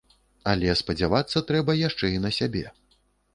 Але 0.53 0.71
спадзявацца 0.79 1.43
трэба 1.51 1.77
яшчэ 1.81 2.11
і 2.15 2.23
на 2.25 2.33
сябе. 2.39 2.65